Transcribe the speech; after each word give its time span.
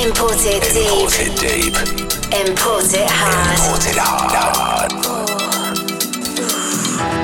Import 0.00 0.32
it 0.38 0.62
deep. 0.72 0.88
Imported 0.88 1.34
deep. 1.36 1.76
Import 2.32 2.88
it 2.94 3.10
hard. 3.10 3.58
Imported 3.60 3.98
hard. 4.00 4.92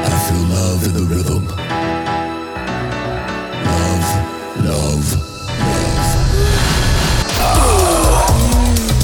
I 0.04 0.06
feel 0.28 0.44
love 0.54 0.84
in 0.84 0.92
the 0.92 1.04
rhythm. 1.08 1.48
Love, 3.64 4.04
love, 4.62 5.08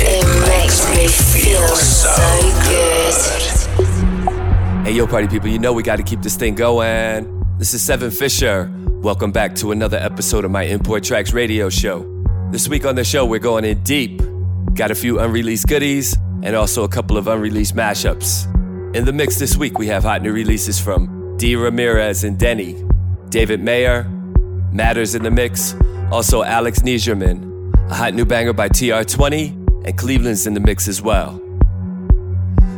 It 0.03 0.27
makes 0.49 0.85
me 0.91 1.09
feel 1.09 1.75
so 1.75 2.13
good. 2.69 3.33
Hey, 4.87 4.93
yo, 4.93 5.07
party 5.07 5.29
people, 5.29 5.49
you 5.49 5.59
know 5.59 5.73
we 5.73 5.83
got 5.83 5.97
to 5.97 6.03
keep 6.03 6.21
this 6.21 6.37
thing 6.37 6.55
going. 6.55 7.43
This 7.57 7.73
is 7.73 7.81
Seven 7.81 8.11
Fisher. 8.11 8.71
Welcome 9.01 9.33
back 9.33 9.55
to 9.57 9.73
another 9.73 9.97
episode 9.97 10.45
of 10.45 10.51
my 10.51 10.65
Import 10.65 11.05
Tracks 11.05 11.33
radio 11.33 11.71
show. 11.71 12.12
This 12.53 12.69
week 12.69 12.85
on 12.85 12.97
the 12.97 13.03
show, 13.03 13.25
we're 13.25 13.39
going 13.39 13.65
in 13.65 13.83
deep. 13.83 14.21
Got 14.75 14.91
a 14.91 14.95
few 14.95 15.19
unreleased 15.19 15.67
goodies 15.69 16.15
and 16.43 16.55
also 16.55 16.85
a 16.85 16.89
couple 16.89 17.17
of 17.17 17.27
unreleased 17.27 17.75
mashups. 17.75 18.45
In 18.95 19.07
the 19.07 19.13
mix 19.13 19.39
this 19.39 19.57
week, 19.57 19.79
we 19.79 19.87
have 19.87 20.03
hot 20.03 20.21
new 20.21 20.35
releases 20.35 20.79
from 20.79 21.35
D. 21.39 21.57
Ramirez 21.57 22.25
and 22.25 22.39
Denny, 22.39 22.77
David 23.31 23.63
Mayer, 23.63 24.05
Matters 24.71 25.15
in 25.15 25.23
the 25.23 25.31
mix, 25.31 25.75
also 26.11 26.43
Alex 26.43 26.81
Nijerman, 26.81 27.91
a 27.91 27.95
hot 27.95 28.13
new 28.13 28.27
banger 28.27 28.53
by 28.53 28.69
TR20, 28.69 29.87
and 29.87 29.97
Cleveland's 29.97 30.47
in 30.47 30.53
the 30.53 30.61
mix 30.61 30.89
as 30.89 31.01
well. 31.01 31.39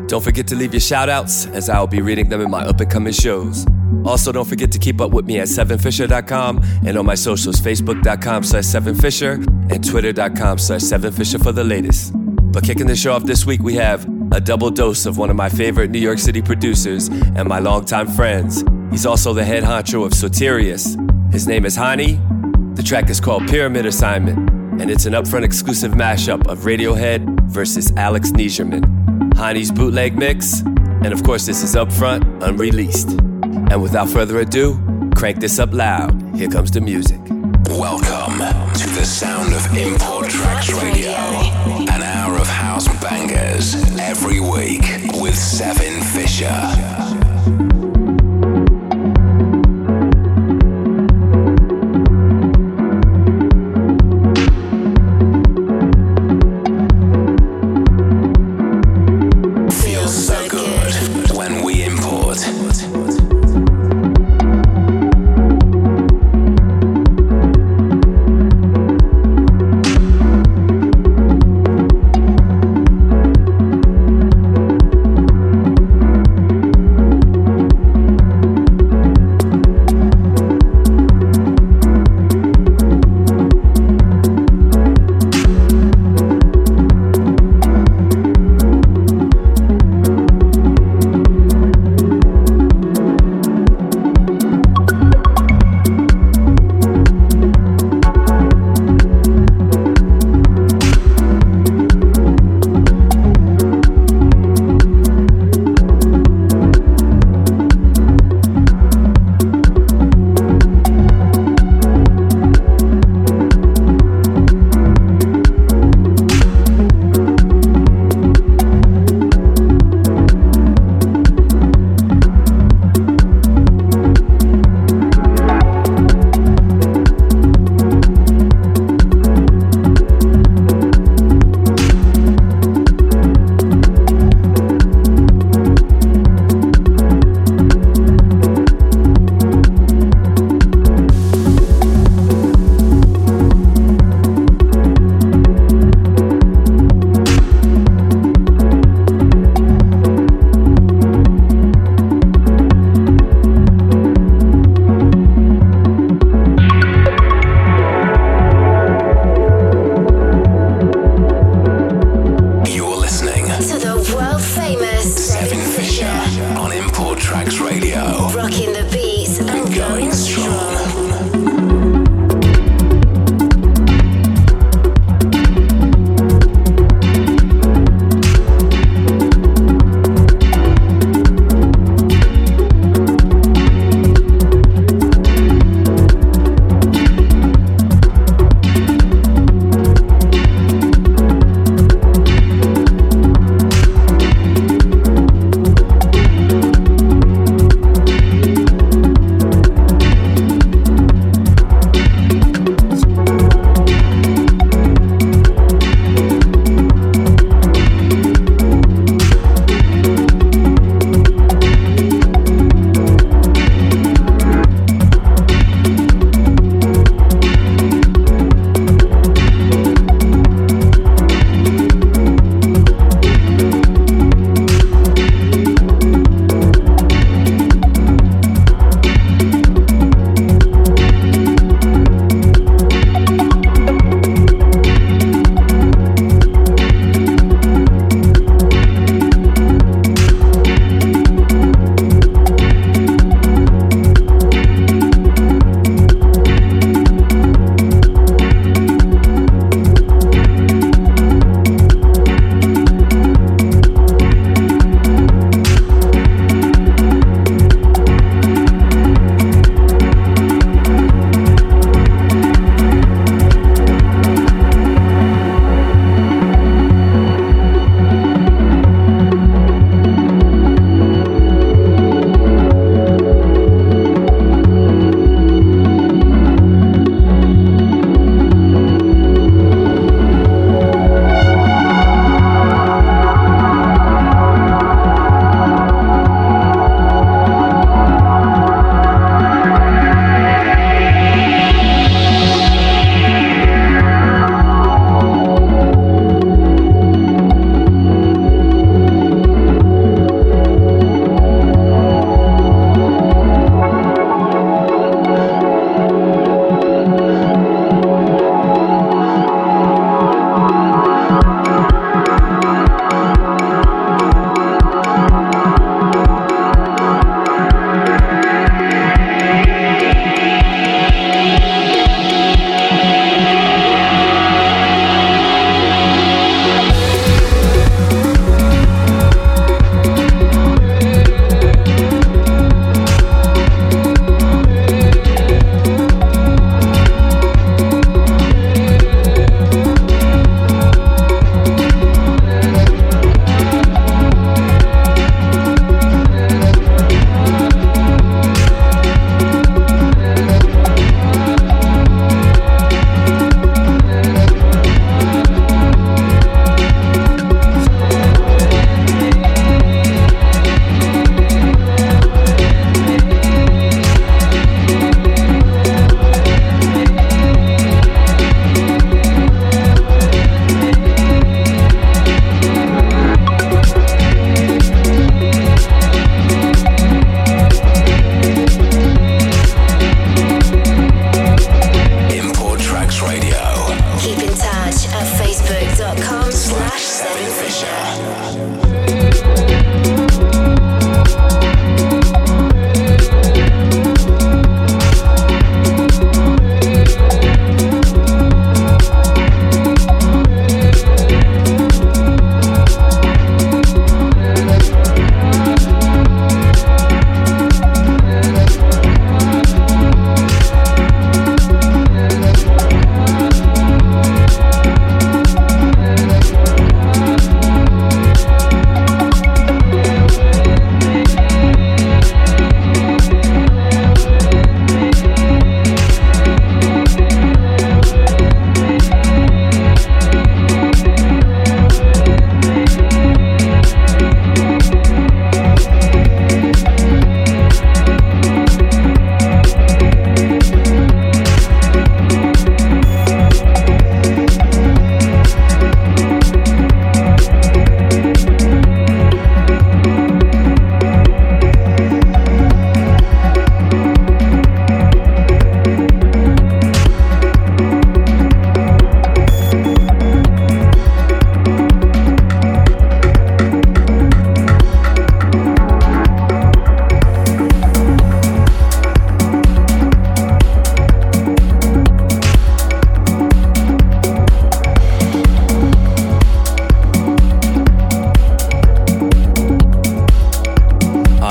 Don't 0.07 0.23
forget 0.23 0.47
to 0.47 0.55
leave 0.55 0.73
your 0.73 0.81
shout 0.81 1.09
outs 1.09 1.47
as 1.47 1.69
I 1.69 1.81
will 1.81 1.89
be 1.89 2.01
reading 2.01 2.29
them 2.29 2.41
in 2.41 2.49
my 2.49 2.65
up 2.65 2.79
and 2.79 2.89
coming 2.89 3.13
shows. 3.13 3.67
Also, 4.05 4.33
don't 4.33 4.49
forget 4.49 4.71
to 4.73 4.79
keep 4.79 5.01
up 5.01 5.11
with 5.13 5.25
me 5.27 5.39
at 5.39 5.49
7fisher.com 5.49 6.63
and 6.87 6.97
on 6.99 7.07
my 7.07 7.15
socials 7.15 7.61
facebook.com 7.61 8.43
slash 8.43 8.65
7fisher 8.65 9.47
and 9.71 9.85
twitter.com 9.85 10.59
slash 10.59 10.83
7fisher 10.83 11.43
for 11.43 11.53
the 11.53 11.65
latest. 11.65 12.13
But 12.53 12.65
kicking 12.65 12.87
the 12.87 12.97
show 12.97 13.13
off 13.13 13.25
this 13.25 13.47
week, 13.47 13.63
we 13.63 13.75
have 13.75 14.07
a 14.33 14.41
double 14.41 14.71
dose 14.71 15.07
of 15.07 15.19
one 15.19 15.31
of 15.31 15.37
my 15.37 15.49
favorite 15.49 15.91
New 15.91 15.99
York 15.99 16.19
City 16.19 16.43
producers 16.43 17.09
and 17.09 17.49
my 17.49 17.59
longtime 17.59 18.09
friends. 18.09 18.65
He's 18.91 19.07
also 19.07 19.33
the 19.33 19.45
head 19.45 19.65
honcho 19.65 20.05
of 20.05 20.13
Soterius. 20.13 20.95
His 21.33 21.49
name 21.49 21.65
is 21.65 21.77
Hani. 21.77 22.21
The 22.77 22.83
track 22.83 23.11
is 23.11 23.21
called 23.21 23.49
Pyramid 23.49 23.87
Assignment, 23.87 24.39
and 24.81 24.91
it's 24.91 25.07
an 25.07 25.15
upfront 25.15 25.45
exclusive 25.45 25.93
mashup 25.93 26.47
of 26.47 26.61
Radiohead 26.61 27.49
versus 27.49 27.93
Alex 27.97 28.31
Nijerman. 28.31 28.85
Hani's 29.35 29.71
bootleg 29.71 30.17
mix, 30.17 30.61
and 30.61 31.13
of 31.13 31.23
course, 31.25 31.47
this 31.47 31.63
is 31.63 31.75
upfront, 31.75 32.23
unreleased. 32.43 33.19
And 33.71 33.83
without 33.83 34.09
further 34.09 34.41
ado, 34.41 34.79
crank 35.15 35.41
this 35.41 35.59
up 35.59 35.73
loud. 35.73 36.13
Here 36.37 36.49
comes 36.49 36.71
the 36.71 36.81
music. 36.81 37.21
Welcome 37.69 38.39
to 38.39 38.91
the 38.91 39.05
sound 39.05 39.55
of 39.55 39.77
Import 39.77 40.29
Tracks 40.29 40.73
Radio. 40.73 41.13
An 41.13 42.03
hour 42.03 42.37
of 42.37 42.47
house 42.47 42.89
bangers 43.03 43.75
every 43.99 44.41
week 44.41 44.83
with 45.21 45.37
Seven 45.37 46.03
Fisher. 46.03 47.04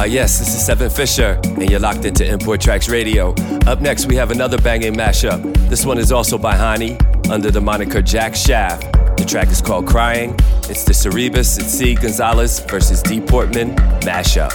Ah, 0.04 0.06
yes, 0.06 0.38
this 0.38 0.54
is 0.54 0.66
Seven 0.66 0.90
Fisher, 0.90 1.40
and 1.46 1.70
you're 1.70 1.80
locked 1.80 2.04
into 2.04 2.28
Import 2.28 2.60
Tracks 2.60 2.90
Radio. 2.90 3.34
Up 3.66 3.80
next, 3.80 4.06
we 4.06 4.18
have 4.18 4.32
another 4.32 4.58
banging 4.58 4.94
mashup. 4.94 5.42
This 5.70 5.86
one 5.86 5.98
is 5.98 6.12
also 6.12 6.38
by 6.38 6.56
Hani, 6.56 7.00
under 7.32 7.50
the 7.50 7.62
moniker 7.62 8.02
Jack 8.02 8.36
Shaft. 8.36 8.82
The 9.18 9.24
track 9.26 9.48
is 9.48 9.62
called 9.62 9.88
Crying. 9.88 10.36
It's 10.68 10.84
the 10.84 10.92
Cerebus 10.92 11.58
and 11.58 11.66
C. 11.66 11.96
Gonzalez 11.96 12.60
versus 12.60 13.02
D. 13.02 13.22
Portman 13.22 13.78
mashup. 14.02 14.52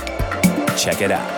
Check 0.76 1.00
it 1.00 1.11
out. 1.11 1.38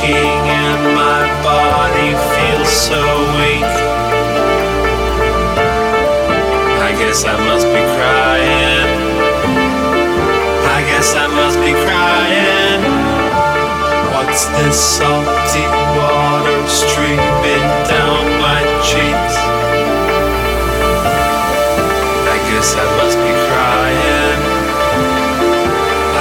aching 0.00 0.48
and 0.48 0.94
my 0.94 1.22
body 1.42 2.12
feels 2.32 2.68
so 2.68 3.00
weak. 3.36 3.72
I 6.80 6.92
guess 6.98 7.24
I 7.24 7.36
must 7.44 7.66
be 7.66 7.82
crying. 7.96 8.88
I 10.76 10.80
guess 10.88 11.14
I 11.14 11.26
must 11.28 11.58
be 11.60 11.72
crying. 11.84 12.82
What's 14.12 14.46
this 14.58 14.78
salty 14.78 15.66
water 15.96 16.68
streaming 16.68 17.66
down 17.88 18.24
my 18.40 18.60
cheeks? 18.88 19.36
I 22.34 22.38
guess 22.48 22.74
I 22.74 22.86
must 23.00 23.16
be 23.18 23.32
crying. 23.48 24.40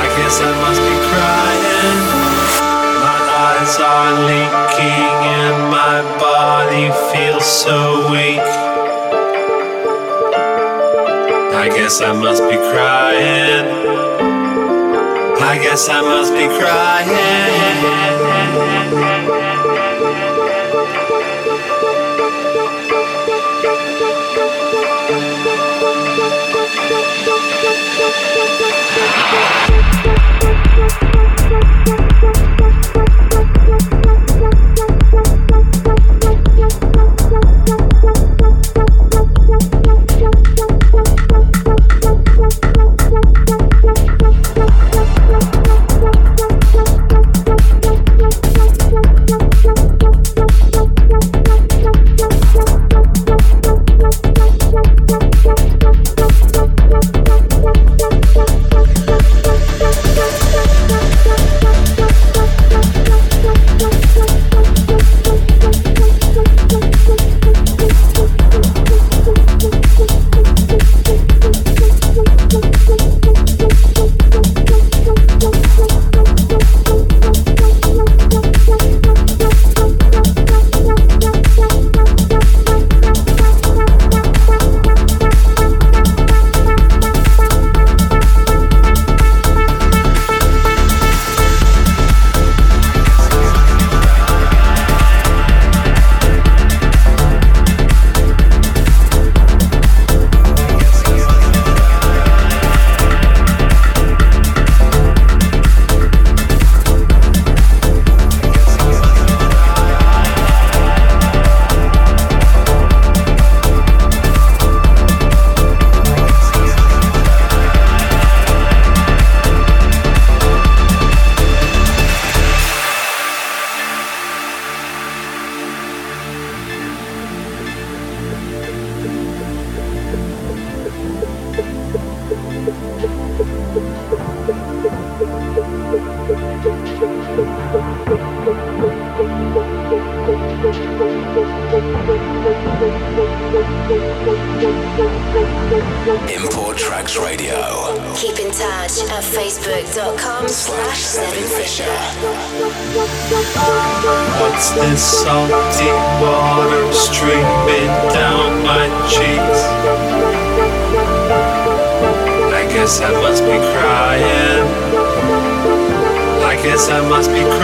I 0.02 0.06
guess 0.18 0.42
I 0.42 0.52
must 0.64 0.82
be 0.82 1.10
crying 1.10 1.29
leaking 4.12 5.16
and 5.40 5.72
my 5.72 6.02
body 6.20 6.90
feels 7.12 7.46
so 7.46 8.12
weak. 8.12 8.48
I 11.64 11.70
guess 11.70 12.02
I 12.02 12.14
must 12.14 12.44
be 12.44 12.58
crying. 12.72 13.66
I 15.42 15.58
guess 15.58 15.90
I 15.90 16.02
must 16.02 16.34
be 16.34 16.48
crying. 16.60 18.20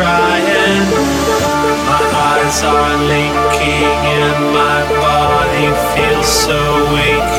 Crying. 0.06 0.86
My 1.90 2.04
eyes 2.30 2.58
are 2.62 2.96
leaking 3.10 3.98
and 4.22 4.40
my 4.62 4.80
body 5.02 5.68
feels 5.94 6.30
so 6.46 6.60
weak. 6.94 7.30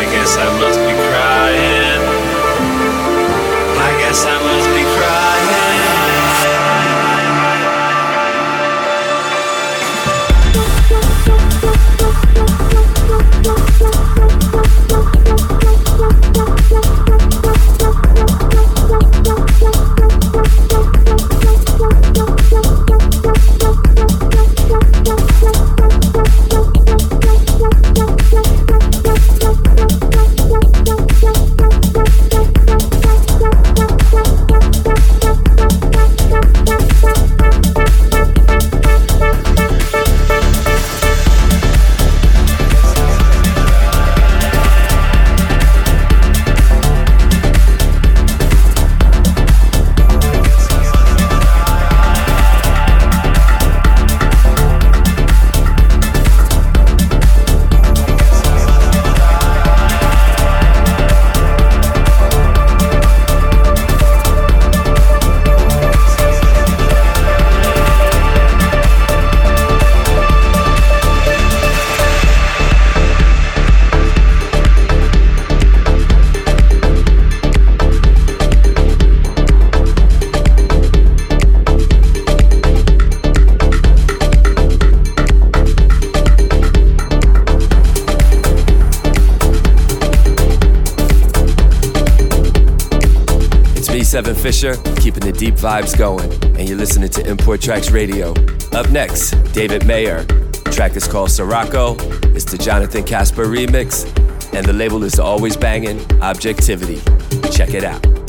I 0.00 0.02
guess 0.12 0.32
I 0.46 0.48
must 0.62 0.80
be 0.88 0.94
crying. 1.08 2.02
I 3.88 3.90
guess 4.00 4.20
I 4.34 4.36
must 4.48 4.68
be 4.76 4.79
Seven 94.20 94.34
Fisher, 94.34 94.74
keeping 94.96 95.22
the 95.22 95.32
deep 95.32 95.54
vibes 95.54 95.96
going, 95.96 96.30
and 96.54 96.68
you're 96.68 96.76
listening 96.76 97.08
to 97.08 97.26
Import 97.26 97.62
Tracks 97.62 97.90
Radio. 97.90 98.34
Up 98.72 98.90
next, 98.90 99.30
David 99.54 99.86
Mayer. 99.86 100.26
Track 100.66 100.94
is 100.94 101.08
called 101.08 101.30
Sirocco. 101.30 101.96
It's 102.34 102.44
the 102.44 102.58
Jonathan 102.58 103.02
Casper 103.02 103.46
remix, 103.46 104.04
and 104.52 104.66
the 104.66 104.74
label 104.74 105.04
is 105.04 105.18
always 105.18 105.56
banging 105.56 106.00
Objektivity. 106.20 107.00
Check 107.50 107.72
it 107.72 107.82
out. 107.82 108.19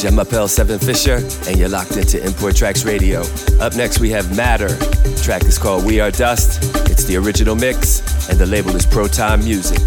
Seven 0.00 0.78
Fisher, 0.78 1.16
and 1.46 1.58
you're 1.58 1.68
locked 1.68 1.98
into 1.98 2.24
Import 2.24 2.56
Tracks 2.56 2.86
Radio. 2.86 3.20
Up 3.60 3.76
next, 3.76 4.00
we 4.00 4.08
have 4.10 4.34
Matter. 4.34 4.68
The 4.68 5.20
track 5.22 5.44
is 5.44 5.58
called 5.58 5.84
We 5.84 6.00
Are 6.00 6.10
Dust. 6.10 6.64
It's 6.90 7.04
the 7.04 7.16
original 7.16 7.54
mix, 7.54 8.00
and 8.30 8.38
the 8.38 8.46
label 8.46 8.74
is 8.74 8.86
Proton 8.86 9.44
Music, 9.44 9.78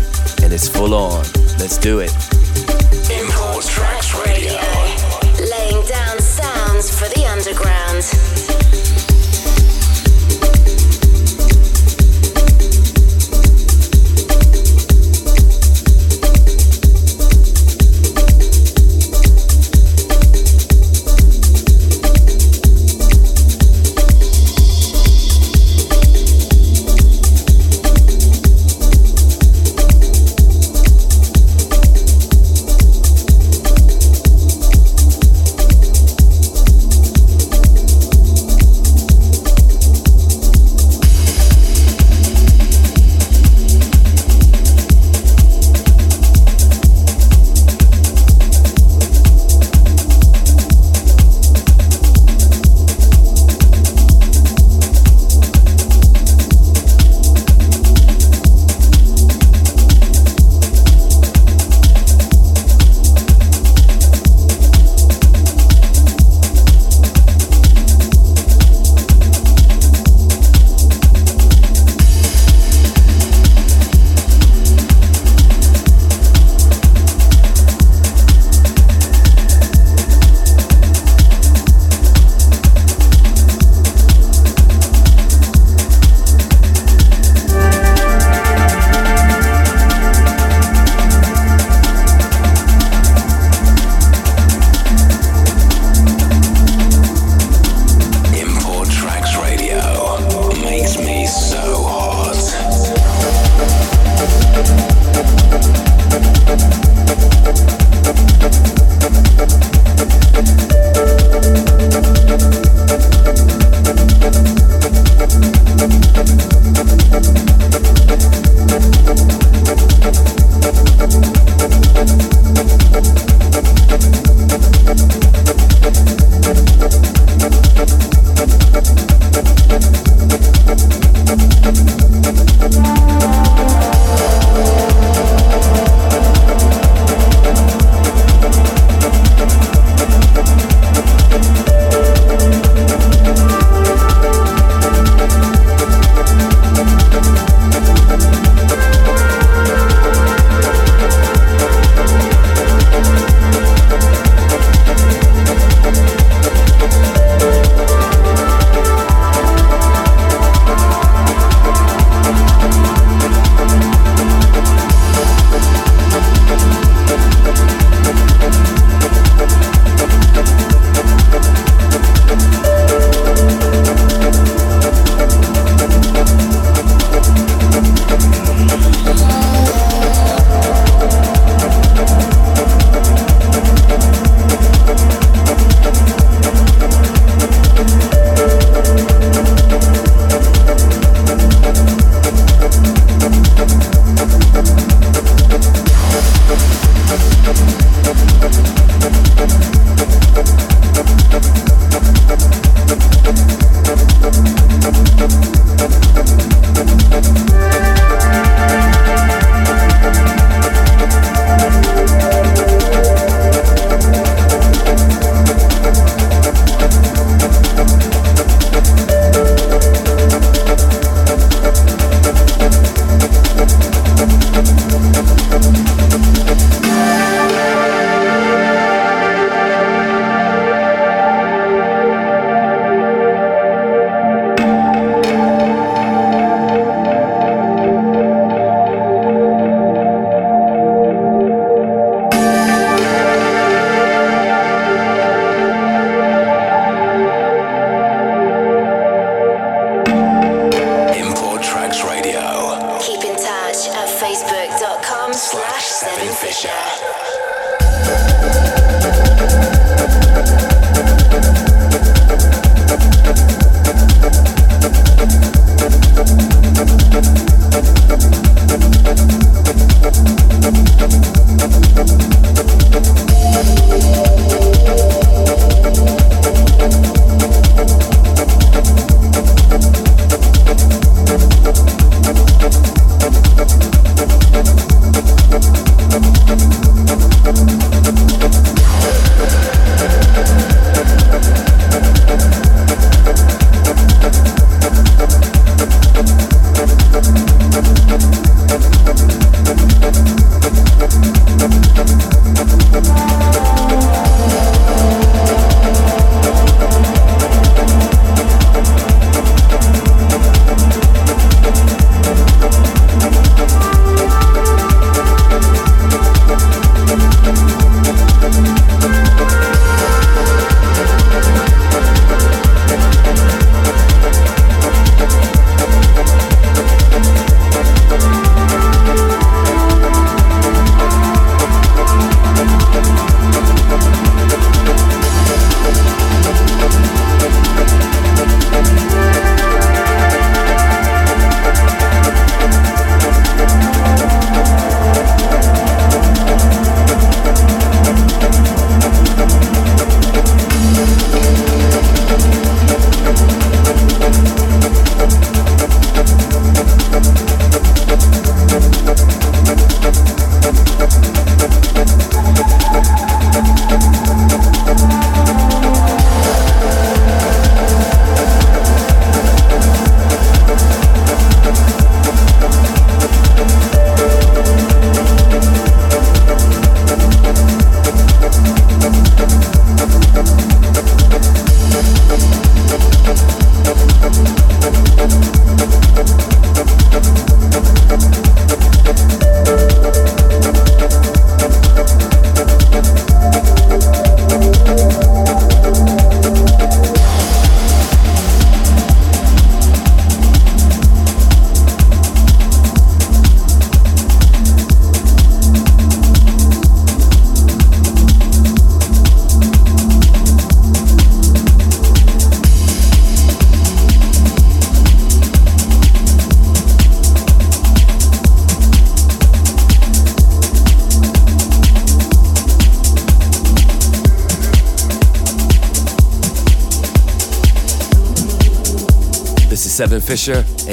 and 0.43 0.53
it's 0.53 0.69
full 0.69 0.93
on. 0.93 1.23
Let's 1.57 1.79
do 1.79 1.99
it. 1.99 2.11
Import 3.09 3.65
Tracks 3.65 4.13
Radio. 4.23 4.61
Laying 5.49 5.85
down 5.87 6.19
sounds 6.19 6.91
for 6.95 7.09
the 7.09 7.25
underground. 7.25 8.52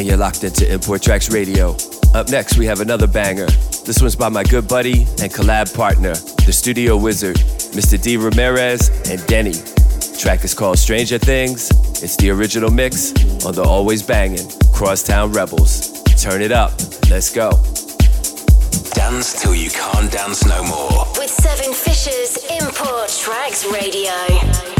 And 0.01 0.09
you're 0.09 0.17
locked 0.17 0.45
into 0.45 0.67
Import 0.73 1.03
Tracks 1.03 1.31
Radio. 1.31 1.77
Up 2.15 2.31
next, 2.31 2.57
we 2.57 2.65
have 2.65 2.81
another 2.81 3.07
banger. 3.07 3.45
This 3.85 4.01
one's 4.01 4.17
by 4.17 4.31
my 4.31 4.43
good 4.45 4.67
buddy 4.67 5.03
and 5.21 5.31
collab 5.31 5.75
partner, 5.77 6.15
the 6.47 6.53
studio 6.53 6.97
wizard, 6.97 7.37
Mr. 7.77 8.03
D. 8.03 8.17
Ramirez 8.17 8.89
and 9.11 9.25
Denny. 9.27 9.53
track 10.19 10.43
is 10.43 10.55
called 10.55 10.79
Stranger 10.79 11.19
Things. 11.19 11.71
It's 12.03 12.17
the 12.17 12.31
original 12.31 12.71
mix 12.71 13.13
on 13.45 13.55
the 13.55 13.63
always 13.63 14.03
banging 14.03 14.49
Crosstown 14.73 15.33
Rebels. 15.33 16.03
Turn 16.17 16.41
it 16.41 16.51
up. 16.51 16.73
Let's 17.11 17.31
go. 17.31 17.51
Dance 18.95 19.43
till 19.43 19.55
you 19.55 19.69
can't 19.69 20.11
dance 20.11 20.47
no 20.47 20.63
more. 20.65 21.05
With 21.19 21.29
Seven 21.29 21.75
Fishers 21.75 22.39
Import 22.51 23.11
Tracks 23.11 23.67
Radio. 23.71 24.80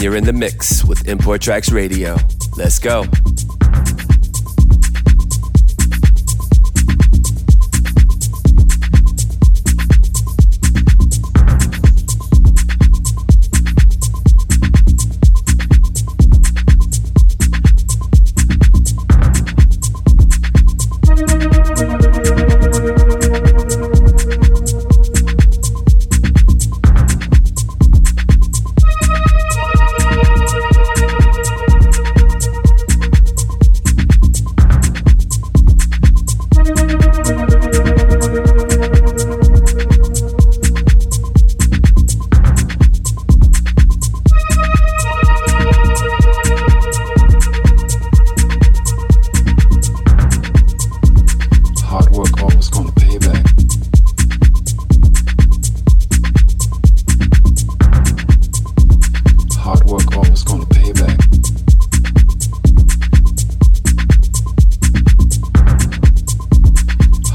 You're 0.00 0.16
in 0.16 0.24
the 0.24 0.32
mix 0.32 0.84
with 0.84 1.06
Import 1.08 1.42
Tracks 1.42 1.70
Radio. 1.70 2.16
Let's 2.56 2.78
go. 2.78 3.04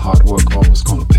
hard 0.06 0.24
work 0.26 0.56
always 0.56 0.84
gonna 0.84 1.04
pay. 1.06 1.15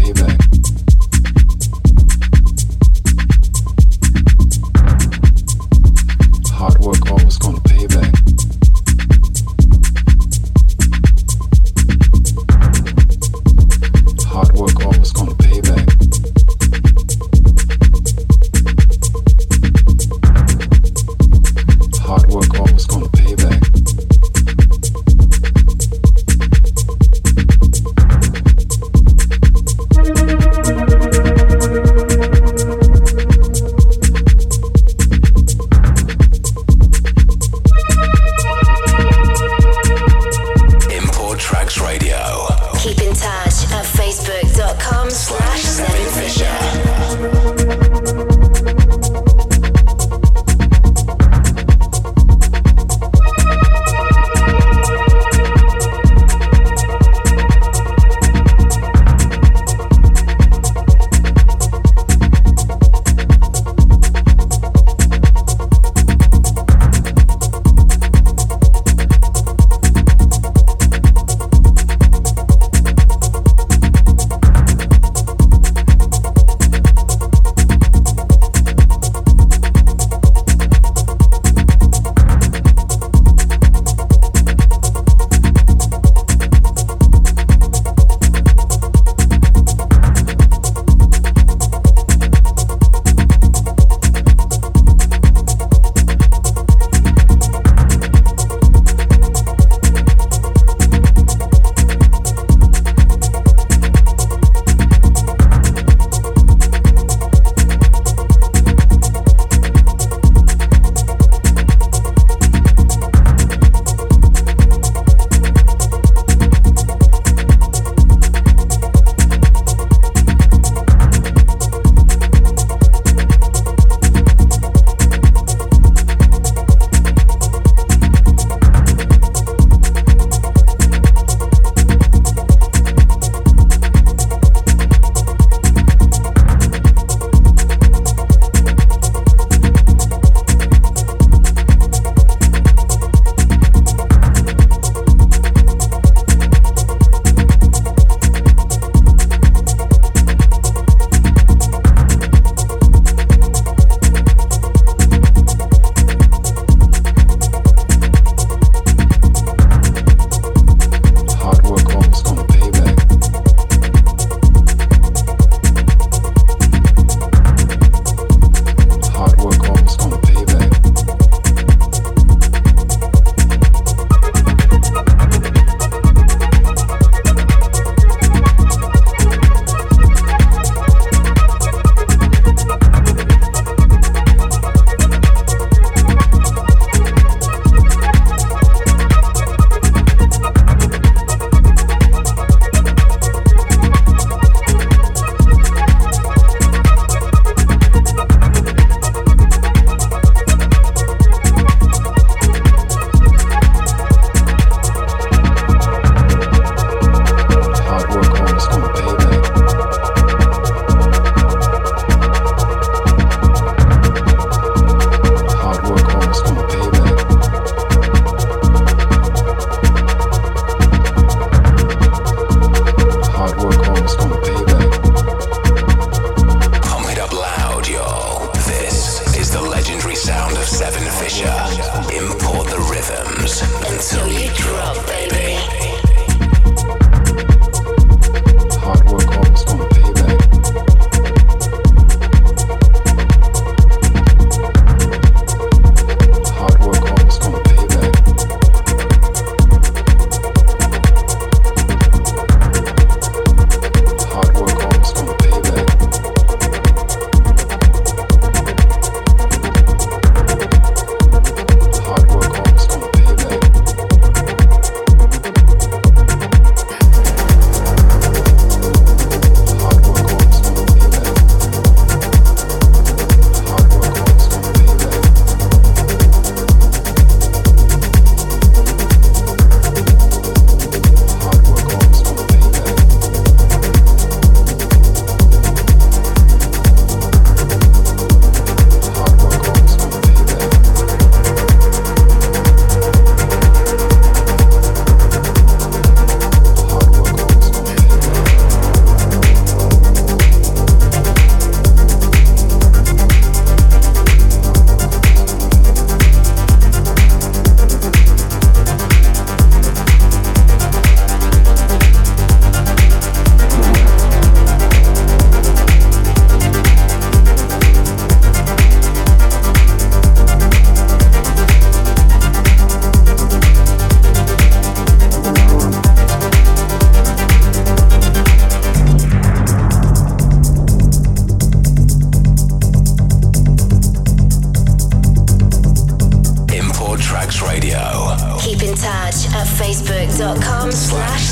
Facebook.com 339.76 340.90
slash 340.90 341.42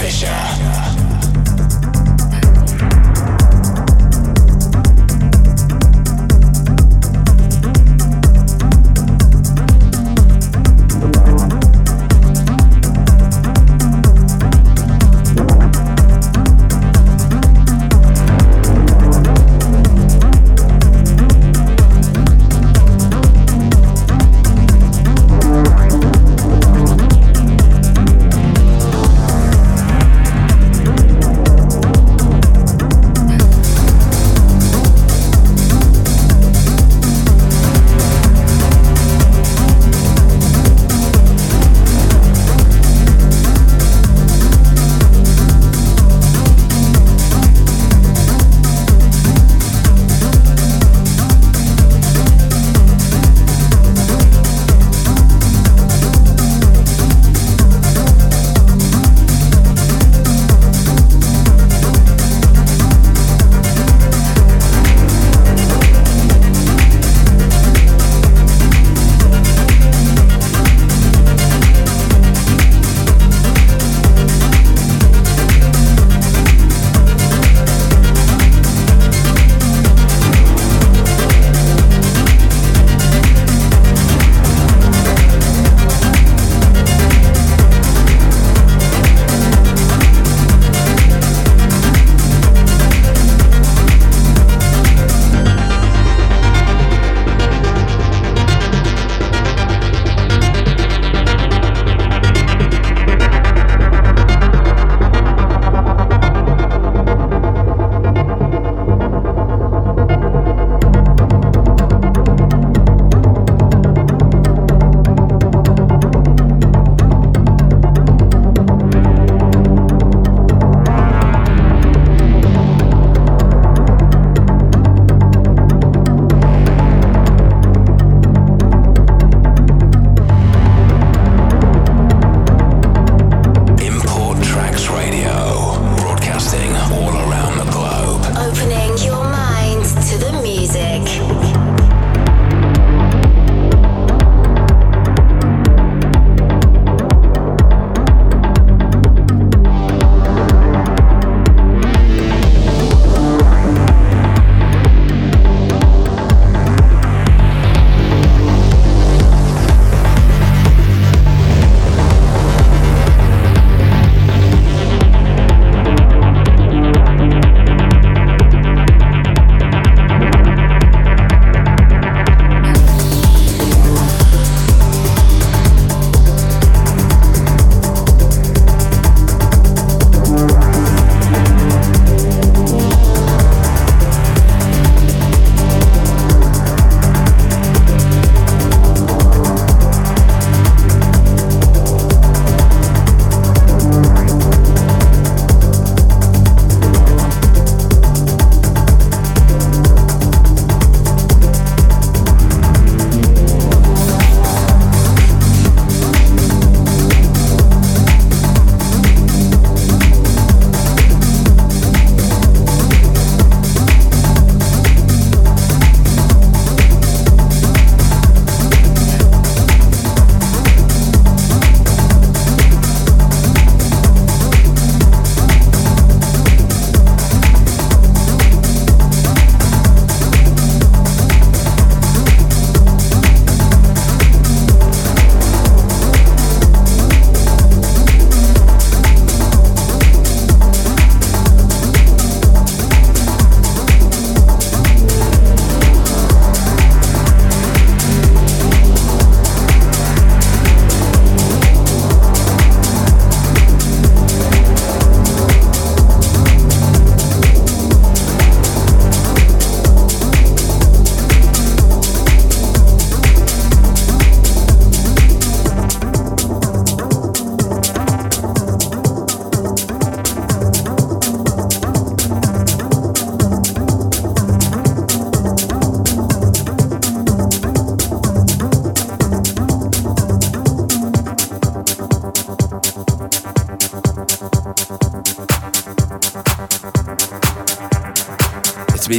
Fisher. 0.00 1.15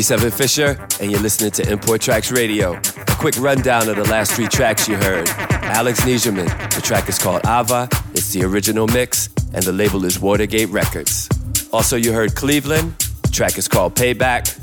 Seven 0.08 0.32
Fisher, 0.32 0.88
and 1.01 1.12
you're 1.12 1.20
listening 1.20 1.51
to 1.51 1.70
Import 1.70 1.99
Tracks 1.99 2.32
Radio. 2.32 2.76
A 2.76 3.16
quick 3.20 3.36
rundown 3.39 3.89
of 3.89 3.97
the 3.97 4.05
last 4.05 4.32
three 4.32 4.47
tracks 4.47 4.88
you 4.88 4.95
heard. 4.95 5.28
Alex 5.28 5.99
Niggemann, 6.05 6.47
the 6.74 6.80
track 6.80 7.10
is 7.10 7.20
called 7.20 7.41
Ava, 7.45 7.89
it's 8.14 8.32
the 8.32 8.45
original 8.45 8.88
mix. 8.88 9.28
and 9.53 9.62
the 9.64 9.74
label 9.74 10.05
is 10.05 10.18
Watergate 10.18 10.70
Records. 10.70 11.28
Also, 11.74 11.97
you 11.97 12.14
heard 12.14 12.36
Cleveland, 12.36 12.93
the 13.24 13.32
track 13.34 13.58
is 13.58 13.68
called 13.68 13.95
Payback, 13.95 14.55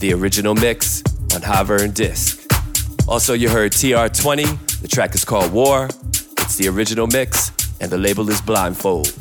the 0.00 0.12
original 0.14 0.56
mix 0.56 1.00
on 1.32 1.42
Hivern 1.42 1.94
Disc. 1.94 2.44
Also, 3.06 3.34
you 3.34 3.48
heard 3.48 3.70
TR20, 3.70 4.80
the 4.80 4.88
track 4.88 5.14
is 5.14 5.24
called 5.24 5.52
War, 5.52 5.88
it's 6.40 6.56
the 6.56 6.66
original 6.66 7.06
mix, 7.06 7.52
and 7.80 7.88
the 7.88 7.98
label 7.98 8.28
is 8.30 8.40
Blindfold. 8.40 9.16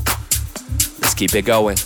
Let's 1.02 1.14
keep 1.14 1.36
it 1.36 1.46
going. 1.46 1.78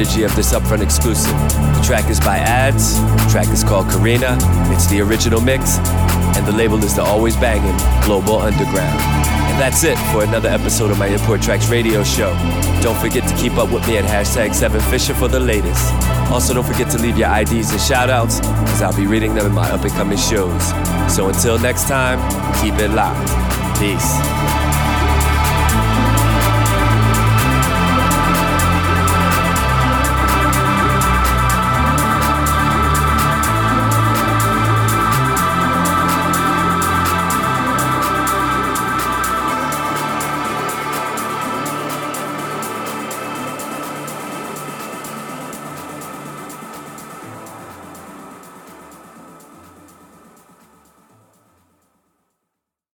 Energy 0.00 0.22
of 0.22 0.34
this 0.34 0.54
upfront 0.54 0.80
exclusive. 0.80 1.34
The 1.76 1.82
track 1.84 2.08
is 2.08 2.18
by 2.18 2.38
Ads, 2.38 2.98
the 3.00 3.28
track 3.30 3.48
is 3.48 3.62
called 3.62 3.86
Karina, 3.90 4.38
it's 4.72 4.86
the 4.86 5.02
original 5.02 5.42
mix, 5.42 5.76
and 6.36 6.46
the 6.46 6.52
label 6.52 6.82
is 6.82 6.96
the 6.96 7.02
always 7.02 7.36
banging 7.36 7.76
Global 8.06 8.38
Underground. 8.38 8.98
And 9.50 9.60
that's 9.60 9.84
it 9.84 9.98
for 10.10 10.24
another 10.24 10.48
episode 10.48 10.90
of 10.90 10.98
my 10.98 11.06
Import 11.06 11.42
Tracks 11.42 11.68
radio 11.68 12.02
show. 12.02 12.32
Don't 12.80 12.96
forget 12.98 13.28
to 13.28 13.36
keep 13.36 13.58
up 13.58 13.70
with 13.70 13.86
me 13.86 13.98
at 13.98 14.06
hashtag 14.06 14.50
7Fisher 14.50 15.14
for 15.14 15.28
the 15.28 15.40
latest. 15.40 15.92
Also, 16.30 16.54
don't 16.54 16.66
forget 16.66 16.90
to 16.92 16.98
leave 16.98 17.18
your 17.18 17.28
IDs 17.36 17.70
and 17.70 17.80
shoutouts, 17.80 18.42
as 18.68 18.80
I'll 18.80 18.96
be 18.96 19.06
reading 19.06 19.34
them 19.34 19.44
in 19.44 19.52
my 19.52 19.70
up 19.70 19.82
and 19.82 19.92
coming 19.92 20.16
shows. 20.16 20.62
So 21.14 21.28
until 21.28 21.58
next 21.58 21.88
time, 21.88 22.18
keep 22.62 22.72
it 22.80 22.88
locked. 22.88 23.28
Peace. 23.78 24.59